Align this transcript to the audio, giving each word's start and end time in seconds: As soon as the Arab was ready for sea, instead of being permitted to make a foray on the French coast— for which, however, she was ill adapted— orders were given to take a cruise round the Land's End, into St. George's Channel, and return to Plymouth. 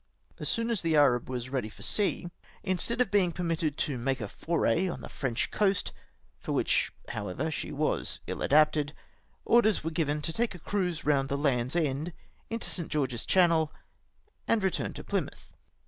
As 0.39 0.49
soon 0.49 0.71
as 0.71 0.81
the 0.81 0.95
Arab 0.95 1.29
was 1.29 1.51
ready 1.51 1.69
for 1.69 1.83
sea, 1.83 2.31
instead 2.63 2.99
of 3.01 3.11
being 3.11 3.31
permitted 3.31 3.77
to 3.77 3.99
make 3.99 4.19
a 4.19 4.27
foray 4.27 4.87
on 4.89 5.01
the 5.01 5.09
French 5.09 5.51
coast— 5.51 5.91
for 6.39 6.53
which, 6.53 6.91
however, 7.09 7.51
she 7.51 7.71
was 7.71 8.19
ill 8.25 8.41
adapted— 8.41 8.95
orders 9.45 9.83
were 9.83 9.91
given 9.91 10.19
to 10.23 10.33
take 10.33 10.55
a 10.55 10.59
cruise 10.59 11.05
round 11.05 11.29
the 11.29 11.37
Land's 11.37 11.75
End, 11.75 12.13
into 12.49 12.67
St. 12.71 12.87
George's 12.89 13.27
Channel, 13.27 13.71
and 14.47 14.63
return 14.63 14.91
to 14.93 15.03
Plymouth. 15.03 15.51